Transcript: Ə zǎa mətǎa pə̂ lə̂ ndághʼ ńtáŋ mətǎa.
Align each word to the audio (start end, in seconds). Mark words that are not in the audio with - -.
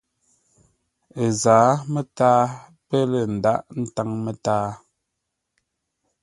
Ə 1.23 1.25
zǎa 1.41 1.67
mətǎa 1.93 2.35
pə̂ 2.87 2.99
lə̂ 3.11 3.21
ndághʼ 3.35 3.65
ńtáŋ 3.81 4.09
mətǎa. 4.25 4.69